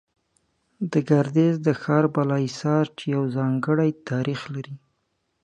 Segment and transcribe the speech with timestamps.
[0.91, 4.75] د ګردېز د ښار بالا حصار، چې يو ځانگړى تاريخ لري